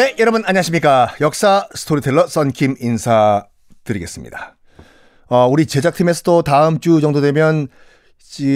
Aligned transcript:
네, 0.00 0.16
여러분 0.18 0.42
안녕하십니까. 0.46 1.14
역사 1.20 1.68
스토리텔러 1.74 2.26
썬킴 2.26 2.76
인사드리겠습니다. 2.80 4.56
어, 5.28 5.46
우리 5.46 5.66
제작팀에서도 5.66 6.40
다음 6.40 6.80
주 6.80 7.02
정도 7.02 7.20
되면 7.20 7.68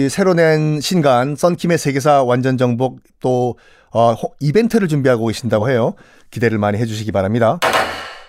새로 0.09 0.33
낸 0.33 0.81
신간 0.81 1.35
썬킴의 1.35 1.77
세계사 1.77 2.23
완전 2.23 2.57
정복 2.57 2.99
또 3.19 3.59
어, 3.91 4.15
이벤트를 4.39 4.87
준비하고 4.87 5.27
계신다고 5.27 5.69
해요. 5.69 5.93
기대를 6.31 6.57
많이 6.57 6.79
해주시기 6.79 7.11
바랍니다. 7.11 7.59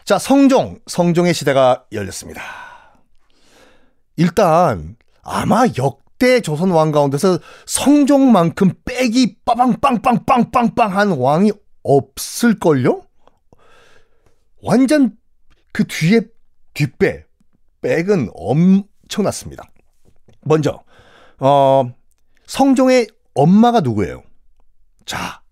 자, 0.04 0.18
성종, 0.18 0.80
성종의 0.86 1.32
시대가 1.32 1.84
열렸습니다. 1.92 2.42
일단 4.18 4.94
아마 5.22 5.64
역대 5.78 6.40
조선 6.40 6.70
왕 6.70 6.92
가운데서 6.92 7.38
성종만큼 7.64 8.74
빽이 8.84 9.36
빠방빵빵빵빵빵한 9.46 11.12
왕이 11.12 11.52
없을걸요? 11.83 13.05
완전 14.62 15.16
그 15.73 15.84
뒤에 15.84 16.23
뒷배, 16.74 17.24
백은 17.83 18.30
엄청났습니다. 18.34 19.64
먼저, 20.42 20.83
어, 21.38 21.92
성종의 22.47 23.09
엄마가 23.34 23.80
누구예요? 23.80 24.23
자, 25.05 25.42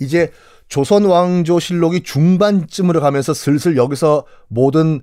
이제 0.00 0.32
조선 0.68 1.04
왕조 1.04 1.58
실록이 1.60 2.02
중반쯤으로 2.02 3.00
가면서 3.00 3.34
슬슬 3.34 3.76
여기서 3.76 4.26
모든 4.48 5.02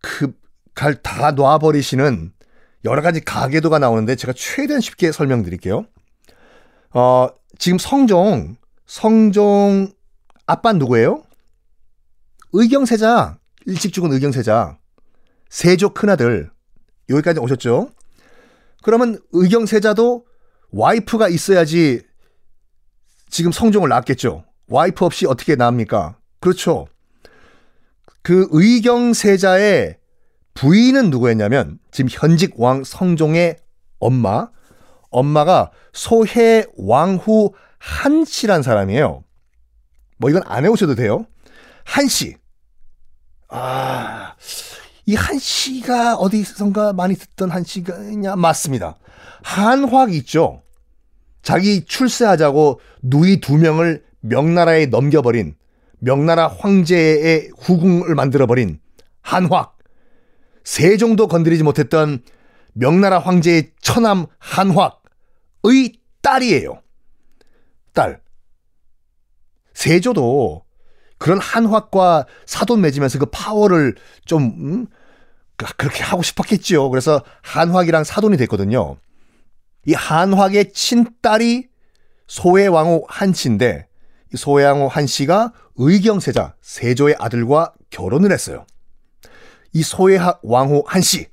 그, 0.00 0.32
갈다 0.74 1.32
놔버리시는 1.32 2.32
여러 2.84 3.02
가지 3.02 3.20
가계도가 3.20 3.78
나오는데 3.78 4.16
제가 4.16 4.32
최대한 4.34 4.80
쉽게 4.80 5.12
설명드릴게요. 5.12 5.86
어, 6.94 7.28
지금 7.58 7.78
성종, 7.78 8.56
성종 8.86 9.92
아빠 10.46 10.72
누구예요? 10.72 11.22
의경세자, 12.52 13.38
일찍 13.66 13.92
죽은 13.92 14.12
의경세자, 14.12 14.78
세조 15.48 15.90
큰아들, 15.94 16.50
여기까지 17.08 17.40
오셨죠? 17.40 17.90
그러면 18.82 19.18
의경세자도 19.32 20.24
와이프가 20.70 21.28
있어야지 21.28 22.02
지금 23.28 23.52
성종을 23.52 23.88
낳았겠죠. 23.88 24.44
와이프 24.68 25.04
없이 25.04 25.26
어떻게 25.26 25.56
낳습니까? 25.56 26.16
그렇죠. 26.40 26.86
그 28.22 28.48
의경세자의 28.50 29.98
부인은 30.54 31.10
누구였냐면 31.10 31.78
지금 31.90 32.08
현직 32.10 32.54
왕 32.58 32.84
성종의 32.84 33.56
엄마, 33.98 34.48
엄마가 35.10 35.70
소해 35.92 36.66
왕후 36.76 37.52
한씨란 37.78 38.62
사람이에요. 38.62 39.24
뭐 40.18 40.30
이건 40.30 40.42
안 40.46 40.64
해오셔도 40.64 40.94
돼요. 40.94 41.26
한씨. 41.84 42.36
아, 43.54 44.34
이 45.04 45.14
한씨가 45.14 46.16
어디선가 46.16 46.94
많이 46.94 47.14
듣던 47.14 47.50
한씨가 47.50 48.34
맞습니다. 48.36 48.96
한화기 49.42 50.16
있죠. 50.18 50.62
자기 51.42 51.84
출세하자고 51.84 52.80
누이 53.02 53.40
두 53.40 53.58
명을 53.58 54.04
명나라에 54.20 54.86
넘겨버린 54.86 55.54
명나라 55.98 56.48
황제의 56.48 57.50
후궁을 57.58 58.14
만들어버린 58.14 58.80
한화 59.20 59.72
세종도 60.64 61.28
건드리지 61.28 61.62
못했던 61.62 62.22
명나라 62.72 63.18
황제의 63.18 63.72
처남 63.82 64.26
한화의 64.38 65.92
딸이에요. 66.22 66.80
딸. 67.92 68.22
세조도 69.74 70.64
그런 71.22 71.38
한화과 71.38 72.26
사돈 72.46 72.80
맺으면서 72.80 73.20
그 73.20 73.26
파워를 73.26 73.94
좀 74.24 74.42
음? 74.42 74.86
그, 75.56 75.72
그렇게 75.76 76.02
하고 76.02 76.20
싶었겠지요. 76.20 76.90
그래서 76.90 77.22
한화이랑 77.42 78.02
사돈이 78.02 78.36
됐거든요. 78.38 78.96
이 79.86 79.94
한화의 79.94 80.72
친딸이 80.72 81.68
소해왕후 82.26 83.04
한씨인데 83.08 83.86
이 84.34 84.36
소해왕후 84.36 84.88
한씨가 84.88 85.52
의경세자 85.76 86.56
세조의 86.60 87.14
아들과 87.20 87.72
결혼을 87.90 88.32
했어요. 88.32 88.66
이 89.72 89.84
소해왕후 89.84 90.82
한씨 90.88 91.28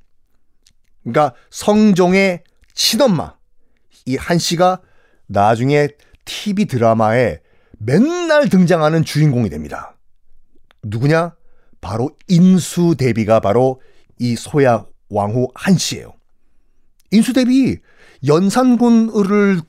그러니까 1.02 1.34
성종의 1.50 2.44
친엄마 2.76 3.34
이 4.06 4.18
한씨가 4.18 4.82
나중에 5.26 5.88
TV 6.26 6.66
드라마에 6.66 7.40
맨날 7.80 8.50
등장하는 8.50 9.04
주인공이 9.04 9.50
됩니다. 9.50 9.96
누구냐? 10.84 11.36
바로 11.82 12.12
인수대비가 12.28 13.40
바로 13.40 13.82
이 14.20 14.36
소야 14.36 14.86
왕후 15.10 15.48
한씨예요. 15.56 16.14
인수대비 17.12 17.80
연산군을 18.28 19.62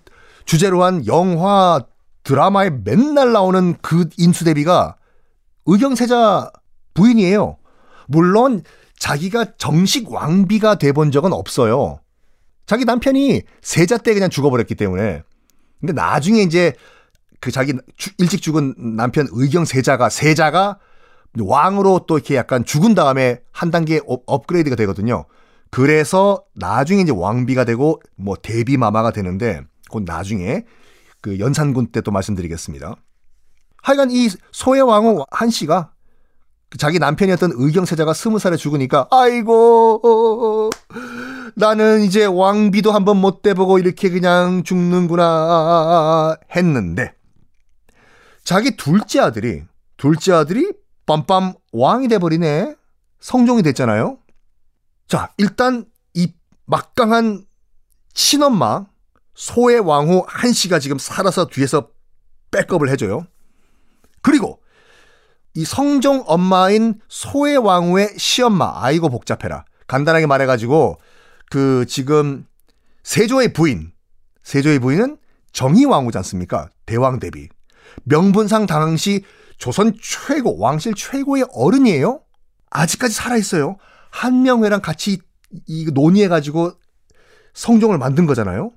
주제로 0.44 0.82
한 0.82 1.06
영화 1.06 1.81
드라마에 2.25 2.70
맨날 2.70 3.32
나오는 3.32 3.76
그 3.81 4.09
인수대비가 4.19 4.97
의경세자 5.66 6.50
부인이에요. 6.94 7.56
물론 8.09 8.62
자기가 8.99 9.56
정식 9.56 10.10
왕비가 10.10 10.75
돼본 10.75 11.12
적은 11.12 11.32
없어요. 11.32 12.00
자기 12.66 12.84
남편이 12.84 13.43
세자 13.62 13.99
때 13.99 14.15
그냥 14.15 14.31
죽어버렸기 14.31 14.75
때문에. 14.75 15.22
근데 15.81 15.93
나중에 15.93 16.43
이제 16.43 16.75
그 17.41 17.51
자기 17.51 17.75
일찍 18.19 18.43
죽은 18.43 18.75
남편 18.97 19.27
의경 19.33 19.65
세자가 19.65 20.09
세자가 20.09 20.78
왕으로 21.39 22.05
또 22.06 22.19
이렇게 22.19 22.37
약간 22.37 22.65
죽은 22.65 22.95
다음에 22.95 23.41
한 23.53 23.71
단계 23.71 24.01
업그레이드가 24.05 24.77
되거든요. 24.77 25.25
그래서 25.71 26.43
나중에 26.55 27.00
이제 27.03 27.12
왕비가 27.15 27.65
되고 27.65 28.00
뭐 28.17 28.37
대비 28.41 28.77
마마가 28.77 29.12
되는데 29.12 29.62
곧 29.89 30.03
나중에 30.05 30.65
그 31.21 31.39
연산군 31.39 31.89
때 31.89 32.00
또 32.00 32.11
말씀드리겠습니다. 32.11 32.97
하여간 33.83 34.11
이 34.11 34.29
소의 34.53 34.83
왕후 34.83 35.25
한 35.31 35.50
씨가 35.50 35.93
그 36.69 36.79
자기 36.79 36.99
남편이었던 36.99 37.53
의경세자가 37.55 38.12
스무 38.12 38.39
살에 38.39 38.56
죽으니까 38.56 39.09
아이고 39.11 40.71
나는 41.55 42.03
이제 42.03 42.25
왕비도 42.27 42.93
한번 42.93 43.17
못 43.17 43.43
돼보고 43.43 43.79
이렇게 43.79 44.11
그냥 44.11 44.62
죽는구나 44.62 46.37
했는데 46.55 47.15
자기 48.45 48.77
둘째 48.77 49.21
아들이 49.21 49.65
둘째 49.97 50.33
아들이 50.33 50.73
빰빰 51.06 51.59
왕이 51.73 52.09
돼버리네. 52.09 52.75
성종이 53.21 53.62
됐잖아요. 53.62 54.19
자, 55.09 55.33
일단 55.37 55.84
이 56.15 56.33
막강한 56.65 57.45
친엄마 58.15 58.87
소의 59.34 59.81
왕후 59.81 60.25
한씨가 60.27 60.79
지금 60.79 60.99
살아서 60.99 61.47
뒤에서 61.47 61.89
백업을 62.50 62.89
해줘요. 62.91 63.27
그리고 64.23 64.61
이 65.55 65.65
성종 65.65 66.25
엄마인 66.27 67.00
소의 67.09 67.59
왕후의 67.59 68.15
시엄마 68.19 68.73
아이고 68.77 69.09
복잡해라. 69.09 69.65
간단하게 69.87 70.27
말해가지고 70.27 70.99
그 71.50 71.84
지금 71.87 72.47
세조의 73.03 73.53
부인 73.53 73.93
세조의 74.45 74.79
부인은 74.79 75.19
정희 75.53 75.84
왕후지 75.84 76.17
않습니까? 76.19 76.71
대왕 76.87 77.19
대비. 77.19 77.49
명분상 78.05 78.67
당시 78.67 79.25
조선 79.59 79.95
최고, 80.01 80.59
왕실 80.59 80.95
최고의 80.95 81.47
어른이에요? 81.53 82.23
아직까지 82.71 83.15
살아있어요. 83.15 83.77
한명회랑 84.11 84.81
같이 84.81 85.19
이 85.67 85.91
논의해가지고 85.93 86.73
성종을 87.53 87.99
만든 87.99 88.27
거잖아요. 88.27 88.71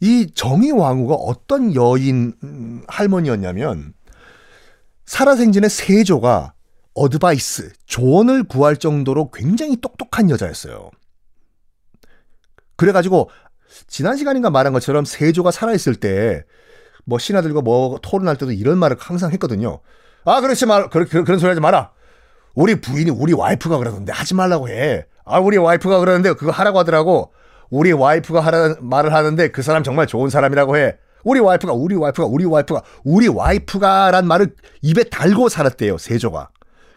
이 0.00 0.30
정희 0.34 0.72
왕후가 0.72 1.14
어떤 1.14 1.74
여인 1.74 2.34
음, 2.42 2.82
할머니였냐면 2.86 3.94
살아생전에 5.06 5.68
세조가 5.68 6.52
어드바이스, 6.94 7.72
조언을 7.86 8.44
구할 8.44 8.76
정도로 8.76 9.30
굉장히 9.30 9.76
똑똑한 9.80 10.30
여자였어요. 10.30 10.90
그래가지고 12.76 13.30
지난 13.86 14.16
시간인가 14.16 14.50
말한 14.50 14.72
것처럼 14.72 15.04
세조가 15.04 15.50
살아있을 15.50 15.96
때 15.96 16.44
뭐 17.06 17.18
신하들과 17.18 17.62
뭐 17.62 17.98
토론할 18.02 18.36
때도 18.36 18.52
이런 18.52 18.78
말을 18.78 18.96
항상 19.00 19.32
했거든요. 19.32 19.80
아, 20.24 20.40
그렇지 20.40 20.66
말, 20.66 20.90
그런, 20.90 21.06
그런 21.06 21.38
소리 21.38 21.48
하지 21.48 21.60
마라. 21.60 21.92
우리 22.54 22.80
부인이 22.80 23.10
우리 23.10 23.32
와이프가 23.32 23.78
그러던데 23.78 24.12
하지 24.12 24.34
말라고 24.34 24.68
해. 24.68 25.06
아, 25.24 25.38
우리 25.38 25.56
와이프가 25.56 26.00
그러는데 26.00 26.34
그거 26.34 26.50
하라고 26.50 26.80
하더라고. 26.80 27.32
우리 27.70 27.92
와이프가 27.92 28.40
하라는 28.40 28.76
말을 28.80 29.14
하는데 29.14 29.48
그 29.48 29.62
사람 29.62 29.82
정말 29.82 30.06
좋은 30.06 30.30
사람이라고 30.30 30.76
해. 30.76 30.96
우리 31.24 31.40
와이프가, 31.40 31.72
우리 31.72 31.96
와이프가, 31.96 32.28
우리 32.28 32.44
와이프가, 32.44 32.82
우리 33.04 33.28
와이프가란 33.28 34.26
말을 34.26 34.54
입에 34.82 35.04
달고 35.04 35.48
살았대요, 35.48 35.98
세조가. 35.98 36.50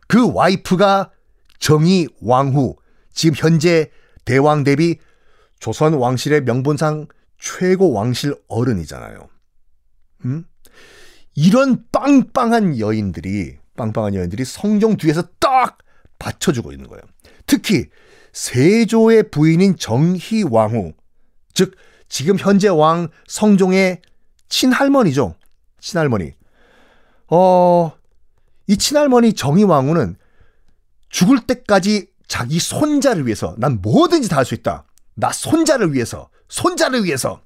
그 0.08 0.32
와이프가 0.34 1.12
정의 1.60 2.08
왕후, 2.22 2.76
지금 3.12 3.36
현재 3.36 3.90
대왕 4.26 4.64
대비 4.64 4.98
조선 5.60 5.94
왕실의 5.94 6.42
명분상 6.42 7.08
최고 7.40 7.92
왕실 7.92 8.36
어른이잖아요. 8.48 9.28
음? 10.26 10.46
이런 11.36 11.86
빵빵한 11.92 12.80
여인들이 12.80 13.58
빵빵한 13.78 14.16
여인들이 14.16 14.44
성종 14.46 14.98
뒤에서 14.98 15.24
딱 15.40 15.78
받쳐주고 16.20 16.72
있는 16.72 16.88
거예요. 16.88 17.02
특히 17.46 17.86
세조의 18.34 19.32
부인인 19.32 19.78
정희왕후, 19.78 20.94
즉 21.54 21.76
지금 22.10 22.38
현재 22.38 22.68
왕 22.68 23.08
성종의 23.28 24.02
친할머니죠. 24.50 25.36
친할머니. 25.80 26.34
어, 27.28 27.94
이 28.68 28.78
친할머니 28.78 29.34
정희왕후는 29.34 30.16
죽을 31.10 31.40
때까지 31.48 32.08
자기 32.28 32.60
손자를 32.60 33.26
위해서 33.26 33.56
난 33.58 33.80
뭐든지 33.82 34.30
다 34.30 34.38
할 34.38 34.46
수 34.46 34.54
있다. 34.56 34.86
나 35.16 35.32
손자를 35.32 35.94
위해서, 35.94 36.30
손자를 36.50 37.04
위해서. 37.06 37.42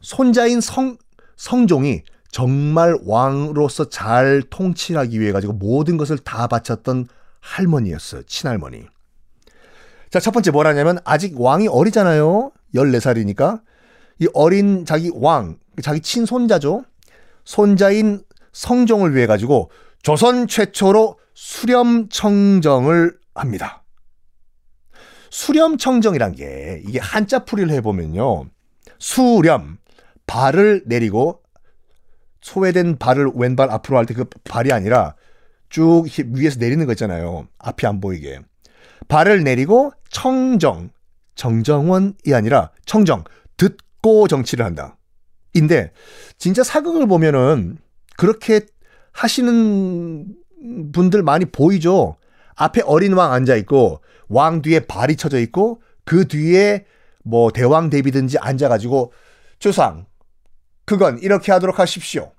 손자인 0.00 0.60
성, 0.60 0.96
성종이 1.36 2.02
정말 2.30 2.96
왕으로서 3.04 3.88
잘 3.88 4.42
통치하기 4.50 5.20
위해 5.20 5.32
가지고 5.32 5.52
모든 5.52 5.96
것을 5.96 6.18
다 6.18 6.46
바쳤던 6.46 7.06
할머니였어요. 7.40 8.22
친할머니. 8.24 8.86
자, 10.10 10.20
첫 10.20 10.30
번째 10.32 10.50
뭐라냐면 10.50 10.98
아직 11.04 11.40
왕이 11.40 11.68
어리잖아요. 11.68 12.52
14살이니까. 12.74 13.62
이 14.20 14.28
어린 14.32 14.84
자기 14.84 15.10
왕, 15.14 15.58
자기 15.82 16.00
친손자죠. 16.00 16.84
손자인 17.44 18.22
성종을 18.52 19.14
위해 19.14 19.26
가지고 19.26 19.70
조선 20.02 20.46
최초로 20.46 21.18
수렴청정을 21.34 23.18
합니다. 23.34 23.82
수렴청정이란 25.30 26.36
게 26.36 26.80
이게 26.86 27.00
한자 27.00 27.44
풀이를 27.44 27.70
해보면요. 27.70 28.46
수렴, 28.98 29.78
발을 30.26 30.82
내리고 30.86 31.42
소외된 32.40 32.98
발을 32.98 33.30
왼발 33.34 33.70
앞으로 33.70 33.98
할 33.98 34.06
때 34.06 34.14
그 34.14 34.24
발이 34.44 34.72
아니라 34.72 35.14
쭉 35.70 36.04
위에서 36.32 36.58
내리는 36.60 36.84
거 36.86 36.92
있잖아요. 36.92 37.46
앞이 37.58 37.86
안 37.86 38.00
보이게. 38.00 38.40
발을 39.08 39.42
내리고 39.44 39.92
청정, 40.10 40.90
정정원이 41.34 42.32
아니라 42.32 42.70
청정, 42.86 43.24
듣고 43.56 44.28
정치를 44.28 44.64
한다. 44.64 44.96
인데 45.54 45.92
진짜 46.38 46.62
사극을 46.62 47.06
보면은 47.06 47.78
그렇게 48.16 48.60
하시는 49.12 50.26
분들 50.92 51.22
많이 51.22 51.44
보이죠. 51.44 52.16
앞에 52.56 52.82
어린 52.82 53.12
왕 53.14 53.32
앉아 53.32 53.56
있고 53.56 54.00
왕 54.28 54.62
뒤에 54.62 54.80
발이 54.80 55.16
쳐져 55.16 55.38
있고 55.40 55.82
그 56.04 56.28
뒤에 56.28 56.84
뭐 57.24 57.50
대왕 57.50 57.90
대비든지 57.90 58.38
앉아가지고 58.38 59.12
주상 59.58 60.06
그건 60.84 61.18
이렇게 61.18 61.52
하도록 61.52 61.78
하십시오. 61.78 62.32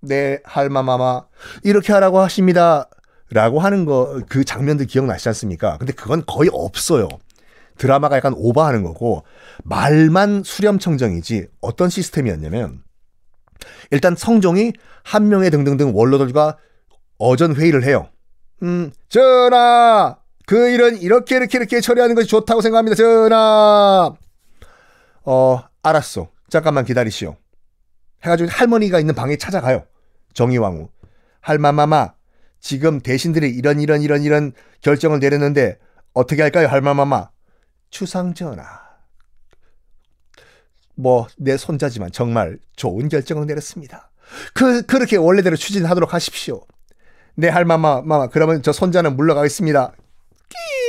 네 0.00 0.40
할마마마 0.44 1.24
이렇게 1.62 1.92
하라고 1.92 2.20
하십니다. 2.20 2.88
라고 3.30 3.60
하는 3.60 3.84
거 3.84 4.20
그 4.28 4.44
장면들 4.44 4.86
기억나시지 4.86 5.28
않습니까? 5.28 5.78
근데 5.78 5.92
그건 5.92 6.24
거의 6.26 6.50
없어요. 6.52 7.08
드라마가 7.78 8.16
약간 8.16 8.34
오버하는 8.36 8.82
거고 8.82 9.24
말만 9.64 10.42
수렴청정이지 10.44 11.48
어떤 11.60 11.88
시스템이었냐면 11.88 12.82
일단 13.90 14.16
성종이 14.16 14.72
한 15.02 15.28
명의 15.28 15.50
등등등 15.50 15.92
원로들과 15.94 16.58
어전 17.18 17.54
회의를 17.54 17.84
해요. 17.84 18.08
음, 18.62 18.90
전하, 19.08 20.16
그 20.46 20.68
일은 20.70 21.00
이렇게 21.00 21.36
이렇게 21.36 21.58
이렇게 21.58 21.80
처리하는 21.80 22.14
것이 22.14 22.28
좋다고 22.28 22.60
생각합니다. 22.60 22.96
전하. 22.96 24.12
어, 25.24 25.62
알았어. 25.82 26.28
잠깐만 26.48 26.84
기다리시오. 26.84 27.36
해가지고 28.22 28.50
할머니가 28.50 29.00
있는 29.00 29.14
방에 29.14 29.36
찾아가요. 29.36 29.84
정의왕후. 30.34 30.88
할마마마, 31.40 32.12
지금 32.60 33.00
대신들이 33.00 33.50
이런 33.50 33.80
이런 33.80 34.02
이런 34.02 34.22
이런 34.22 34.52
결정을 34.82 35.18
내렸는데 35.20 35.78
어떻게 36.12 36.42
할까요, 36.42 36.68
할마마마? 36.68 37.30
추상전하. 37.90 38.64
뭐, 40.94 41.26
내 41.38 41.56
손자지만 41.56 42.12
정말 42.12 42.58
좋은 42.76 43.08
결정을 43.08 43.46
내렸습니다. 43.46 44.10
그, 44.52 44.82
그렇게 44.82 45.16
원래대로 45.16 45.56
추진하도록 45.56 46.12
하십시오. 46.12 46.62
네, 47.34 47.48
할마마, 47.48 48.02
마마, 48.02 48.28
그러면 48.28 48.62
저 48.62 48.72
손자는 48.72 49.16
물러가겠습니다. 49.16 49.92
끽! 50.48 50.79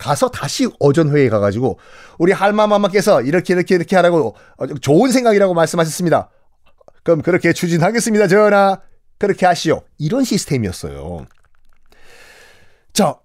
가서 0.00 0.30
다시 0.30 0.66
어전회의에 0.80 1.28
가가지고, 1.28 1.78
우리 2.18 2.32
할마마마께서 2.32 3.20
이렇게, 3.22 3.52
이렇게, 3.52 3.74
이렇게 3.74 3.96
하라고, 3.96 4.34
어, 4.56 4.66
좋은 4.66 5.12
생각이라고 5.12 5.52
말씀하셨습니다. 5.52 6.30
그럼 7.04 7.20
그렇게 7.20 7.52
추진하겠습니다, 7.52 8.26
전하. 8.26 8.80
그렇게 9.18 9.44
하시오. 9.44 9.82
이런 9.98 10.24
시스템이었어요. 10.24 11.26
자, 12.94 13.16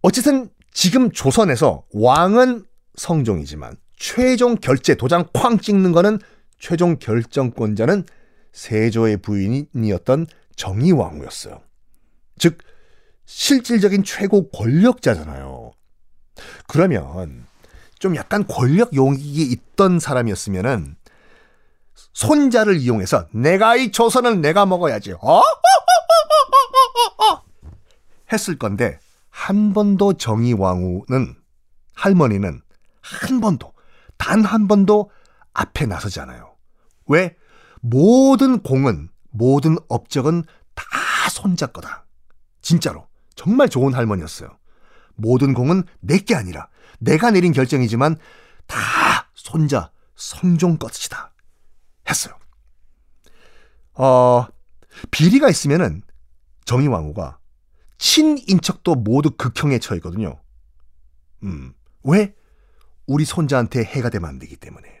어쨌든 0.00 0.48
지금 0.72 1.10
조선에서 1.10 1.84
왕은 1.92 2.64
성종이지만 2.96 3.76
최종 3.96 4.56
결제 4.56 4.94
도장 4.94 5.28
쾅 5.34 5.58
찍는 5.58 5.92
거는 5.92 6.18
최종 6.58 6.98
결정권자는 6.98 8.04
세조의 8.52 9.18
부인이었던 9.18 10.26
정의왕후였어요. 10.56 11.60
즉 12.38 12.58
실질적인 13.26 14.04
최고 14.04 14.48
권력자잖아요. 14.48 15.72
그러면 16.66 17.46
좀 17.98 18.16
약간 18.16 18.46
권력 18.46 18.94
용익이 18.94 19.42
있던 19.42 20.00
사람이었으면은 20.00 20.96
손자를 22.12 22.76
이용해서 22.76 23.26
내가 23.32 23.76
이 23.76 23.92
조선을 23.92 24.40
내가 24.40 24.66
먹어야지. 24.66 25.12
어? 25.20 25.42
했을 28.32 28.58
건데 28.58 28.98
한 29.30 29.72
번도 29.72 30.14
정의왕후는 30.14 31.34
할머니는 31.94 32.60
한 33.00 33.40
번도 33.40 33.72
단 34.16 34.44
한 34.44 34.68
번도 34.68 35.10
앞에 35.54 35.86
나서지 35.86 36.20
않아요. 36.20 36.54
왜? 37.06 37.36
모든 37.80 38.62
공은 38.62 39.08
모든 39.30 39.76
업적은 39.88 40.44
다 40.74 40.84
손자 41.30 41.66
거다. 41.66 42.04
진짜로 42.62 43.06
정말 43.34 43.68
좋은 43.68 43.94
할머니였어요. 43.94 44.50
모든 45.18 45.52
공은 45.52 45.82
내게 46.00 46.34
아니라 46.34 46.68
내가 46.98 47.30
내린 47.30 47.52
결정이지만 47.52 48.16
다 48.66 48.78
손자 49.34 49.90
성종 50.16 50.78
것이다. 50.78 51.34
했어요. 52.08 52.34
어, 53.94 54.46
비리가 55.10 55.50
있으면은 55.50 56.02
정의왕후가 56.64 57.38
친인척도 57.98 58.94
모두 58.94 59.32
극형에 59.36 59.78
처했거든요. 59.78 60.40
음, 61.42 61.74
왜? 62.04 62.34
우리 63.06 63.24
손자한테 63.24 63.84
해가 63.84 64.10
되면 64.10 64.28
안 64.28 64.38
되기 64.38 64.56
때문에. 64.56 65.00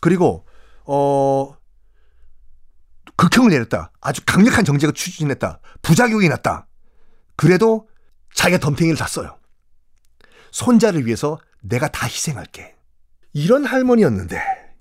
그리고, 0.00 0.46
어, 0.84 1.56
극형을 3.16 3.50
내렸다. 3.50 3.92
아주 4.00 4.22
강력한 4.26 4.64
정책을 4.64 4.92
추진했다. 4.92 5.60
부작용이 5.82 6.28
났다. 6.28 6.68
그래도 7.36 7.88
자기가 8.34 8.58
덤탱이를 8.58 8.96
잤어요. 8.96 9.38
손자를 10.50 11.06
위해서 11.06 11.38
내가 11.60 11.88
다 11.88 12.06
희생할게. 12.06 12.74
이런 13.32 13.64
할머니였는데, 13.64 14.40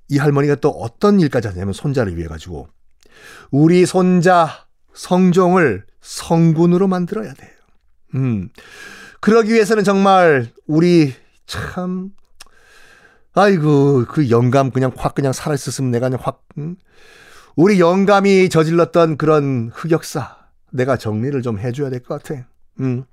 이 0.09 0.17
할머니가 0.17 0.55
또 0.55 0.69
어떤 0.69 1.19
일까지 1.19 1.47
하냐면 1.47 1.73
손자를 1.73 2.17
위해 2.17 2.27
가지고, 2.27 2.67
우리 3.51 3.85
손자 3.85 4.67
성종을 4.93 5.85
성군으로 6.01 6.87
만들어야 6.87 7.33
돼요. 7.33 7.51
음. 8.15 8.49
그러기 9.21 9.53
위해서는 9.53 9.83
정말 9.83 10.49
우리 10.67 11.13
참 11.47 12.11
아이고 13.33 14.05
그 14.05 14.29
영감 14.29 14.69
그냥 14.69 14.91
확 14.95 15.15
그냥 15.15 15.33
살아 15.33 15.55
있었으면 15.55 15.91
내가 15.91 16.09
그냥 16.09 16.19
확 16.21 16.43
음? 16.57 16.75
우리 17.55 17.79
영감이 17.79 18.49
저질렀던 18.49 19.17
그런 19.17 19.71
흑역사 19.73 20.37
내가 20.71 20.97
정리를 20.97 21.41
좀 21.41 21.57
해줘야 21.57 21.89
될 21.89 22.01
것 22.03 22.21
같아. 22.21 22.45
음. 22.79 23.05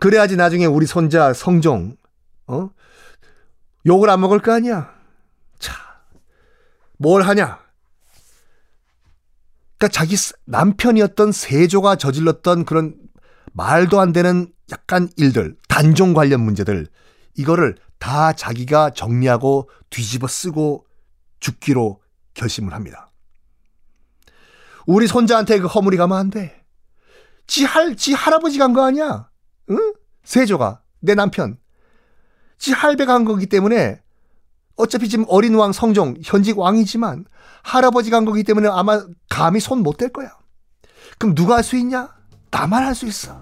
그래야지 0.00 0.36
나중에 0.36 0.66
우리 0.66 0.86
손자 0.86 1.32
성종 1.32 1.96
어 2.46 2.70
욕을 3.86 4.10
안 4.10 4.20
먹을 4.20 4.40
거 4.40 4.52
아니야. 4.52 4.94
자, 5.58 5.74
뭘 6.98 7.22
하냐? 7.22 7.58
그러니까 9.78 9.88
자기 9.88 10.16
남편이었던 10.46 11.32
세조가 11.32 11.96
저질렀던 11.96 12.64
그런 12.64 12.96
말도 13.52 14.00
안 14.00 14.12
되는 14.12 14.52
약간 14.72 15.08
일들, 15.16 15.56
단종 15.68 16.14
관련 16.14 16.40
문제들, 16.40 16.86
이거를 17.34 17.76
다 17.98 18.32
자기가 18.32 18.90
정리하고 18.90 19.68
뒤집어 19.90 20.26
쓰고 20.26 20.86
죽기로 21.40 22.00
결심을 22.34 22.72
합니다. 22.72 23.10
우리 24.86 25.06
손자한테 25.06 25.60
그 25.60 25.66
허물이 25.66 25.96
가면 25.96 26.16
안 26.16 26.30
돼. 26.30 26.63
지 27.46 27.64
할, 27.64 27.96
지 27.96 28.12
할아버지 28.14 28.58
간거 28.58 28.82
아니야? 28.84 29.28
응? 29.70 29.94
세조가, 30.24 30.80
내 31.00 31.14
남편. 31.14 31.58
지 32.58 32.72
할배가 32.72 33.12
한 33.14 33.24
거기 33.24 33.46
때문에 33.46 34.00
어차피 34.76 35.08
지금 35.08 35.24
어린 35.28 35.54
왕 35.54 35.72
성종, 35.72 36.16
현직 36.24 36.58
왕이지만 36.58 37.26
할아버지가 37.62 38.16
한 38.16 38.24
거기 38.24 38.42
때문에 38.42 38.68
아마 38.68 39.04
감히 39.28 39.60
손 39.60 39.80
못 39.82 39.96
댈 39.98 40.08
거야. 40.10 40.30
그럼 41.18 41.34
누가 41.34 41.56
할 41.56 41.62
수 41.62 41.76
있냐? 41.76 42.08
나만 42.50 42.82
할 42.84 42.94
수 42.94 43.06
있어. 43.06 43.40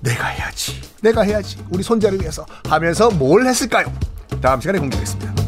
내가 0.00 0.26
해야지. 0.26 0.80
내가 1.00 1.22
해야지. 1.22 1.64
우리 1.70 1.82
손자를 1.82 2.20
위해서 2.20 2.44
하면서 2.68 3.10
뭘 3.10 3.46
했을까요? 3.46 3.86
다음 4.40 4.60
시간에 4.60 4.78
공개하겠습니다. 4.78 5.41